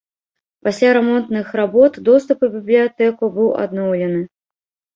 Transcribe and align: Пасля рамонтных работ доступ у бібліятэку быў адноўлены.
Пасля 0.67 0.93
рамонтных 0.97 1.51
работ 1.61 2.01
доступ 2.09 2.39
у 2.49 2.51
бібліятэку 2.55 3.33
быў 3.39 3.55
адноўлены. 3.63 4.21